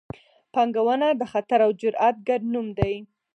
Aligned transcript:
پانګونه 0.53 1.07
د 1.19 1.21
خطر 1.31 1.59
او 1.65 1.71
جرات 1.81 2.15
ګډ 2.27 2.41
نوم 2.53 2.67
دی. 2.79 2.93